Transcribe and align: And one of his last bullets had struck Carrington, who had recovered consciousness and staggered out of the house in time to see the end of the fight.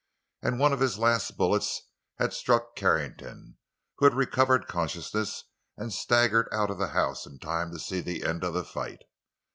And 0.41 0.57
one 0.57 0.73
of 0.73 0.79
his 0.79 0.97
last 0.97 1.37
bullets 1.37 1.83
had 2.17 2.33
struck 2.33 2.75
Carrington, 2.75 3.59
who 3.99 4.05
had 4.07 4.15
recovered 4.15 4.65
consciousness 4.65 5.43
and 5.77 5.93
staggered 5.93 6.49
out 6.51 6.71
of 6.71 6.79
the 6.79 6.87
house 6.97 7.27
in 7.27 7.37
time 7.37 7.69
to 7.71 7.77
see 7.77 8.01
the 8.01 8.23
end 8.23 8.43
of 8.43 8.55
the 8.55 8.63
fight. 8.65 9.03